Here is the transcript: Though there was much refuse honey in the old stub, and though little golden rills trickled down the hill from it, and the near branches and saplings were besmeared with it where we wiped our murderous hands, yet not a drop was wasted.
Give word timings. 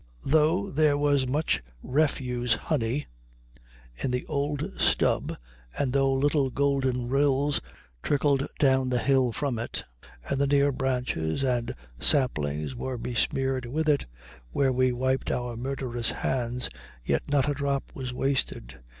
Though 0.25 0.71
there 0.71 0.97
was 0.97 1.27
much 1.27 1.61
refuse 1.83 2.55
honey 2.55 3.05
in 3.95 4.09
the 4.09 4.25
old 4.25 4.67
stub, 4.81 5.37
and 5.77 5.93
though 5.93 6.11
little 6.11 6.49
golden 6.49 7.07
rills 7.07 7.61
trickled 8.01 8.47
down 8.57 8.89
the 8.89 8.97
hill 8.97 9.31
from 9.31 9.59
it, 9.59 9.83
and 10.27 10.41
the 10.41 10.47
near 10.47 10.71
branches 10.71 11.43
and 11.43 11.75
saplings 11.99 12.73
were 12.75 12.97
besmeared 12.97 13.67
with 13.67 13.87
it 13.87 14.07
where 14.49 14.73
we 14.73 14.91
wiped 14.91 15.29
our 15.29 15.55
murderous 15.55 16.09
hands, 16.09 16.67
yet 17.05 17.29
not 17.29 17.47
a 17.47 17.53
drop 17.53 17.91
was 17.93 18.11
wasted. 18.11 18.77